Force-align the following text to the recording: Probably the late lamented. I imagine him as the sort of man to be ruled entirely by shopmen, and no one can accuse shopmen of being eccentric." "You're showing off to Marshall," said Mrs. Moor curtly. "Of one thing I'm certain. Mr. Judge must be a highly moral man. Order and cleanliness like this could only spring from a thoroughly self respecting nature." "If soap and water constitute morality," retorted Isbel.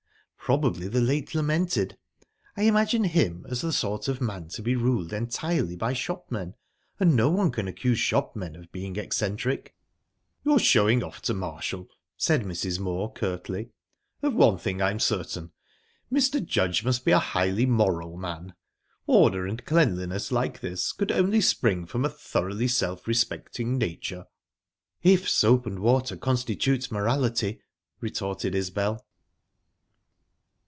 Probably 0.43 0.89
the 0.89 0.99
late 0.99 1.33
lamented. 1.33 1.97
I 2.57 2.63
imagine 2.63 3.05
him 3.05 3.45
as 3.47 3.61
the 3.61 3.71
sort 3.71 4.09
of 4.09 4.19
man 4.19 4.49
to 4.49 4.61
be 4.61 4.75
ruled 4.75 5.13
entirely 5.13 5.77
by 5.77 5.93
shopmen, 5.93 6.55
and 6.99 7.15
no 7.15 7.29
one 7.29 7.51
can 7.51 7.69
accuse 7.69 7.99
shopmen 7.99 8.57
of 8.57 8.69
being 8.73 8.97
eccentric." 8.97 9.73
"You're 10.43 10.59
showing 10.59 11.05
off 11.05 11.21
to 11.21 11.33
Marshall," 11.33 11.87
said 12.17 12.41
Mrs. 12.43 12.81
Moor 12.81 13.09
curtly. 13.09 13.69
"Of 14.21 14.33
one 14.33 14.57
thing 14.57 14.81
I'm 14.81 14.99
certain. 14.99 15.51
Mr. 16.11 16.43
Judge 16.45 16.83
must 16.83 17.05
be 17.05 17.13
a 17.13 17.19
highly 17.19 17.65
moral 17.65 18.17
man. 18.17 18.53
Order 19.07 19.47
and 19.47 19.63
cleanliness 19.63 20.33
like 20.33 20.59
this 20.59 20.91
could 20.91 21.13
only 21.13 21.39
spring 21.39 21.85
from 21.85 22.03
a 22.03 22.09
thoroughly 22.09 22.67
self 22.67 23.07
respecting 23.07 23.77
nature." 23.77 24.25
"If 25.01 25.29
soap 25.29 25.65
and 25.65 25.79
water 25.79 26.17
constitute 26.17 26.91
morality," 26.91 27.61
retorted 28.01 28.53
Isbel. 28.53 29.05